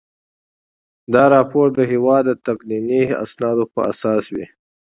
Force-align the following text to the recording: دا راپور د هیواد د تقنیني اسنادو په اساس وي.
دا 1.13 1.23
راپور 1.35 1.67
د 1.73 1.79
هیواد 1.91 2.23
د 2.27 2.31
تقنیني 2.47 3.01
اسنادو 3.23 3.65
په 3.73 3.79
اساس 3.91 4.23
وي. 4.35 4.45